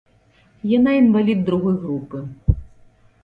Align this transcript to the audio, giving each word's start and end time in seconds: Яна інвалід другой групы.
Яна 0.77 0.91
інвалід 1.01 1.43
другой 1.49 1.75
групы. 1.83 2.23